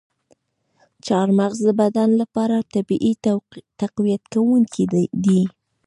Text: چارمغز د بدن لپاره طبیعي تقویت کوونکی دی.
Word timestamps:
چارمغز 1.05 1.59
د 1.67 1.69
بدن 1.81 2.09
لپاره 2.21 2.55
طبیعي 2.73 3.13
تقویت 3.81 4.23
کوونکی 4.33 4.83
دی. 5.25 5.41